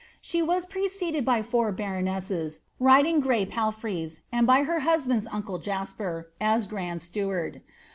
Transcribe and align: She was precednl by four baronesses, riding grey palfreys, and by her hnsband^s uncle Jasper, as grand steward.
She 0.19 0.41
was 0.41 0.65
precednl 0.65 1.23
by 1.23 1.43
four 1.43 1.71
baronesses, 1.71 2.61
riding 2.79 3.19
grey 3.19 3.45
palfreys, 3.45 4.21
and 4.31 4.47
by 4.47 4.63
her 4.63 4.79
hnsband^s 4.81 5.27
uncle 5.31 5.59
Jasper, 5.59 6.31
as 6.41 6.65
grand 6.65 7.03
steward. 7.03 7.61